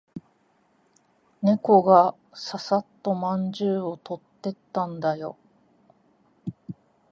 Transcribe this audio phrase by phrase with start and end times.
[1.43, 5.37] 猫がささっとまんじゅうを取ってったんだよ。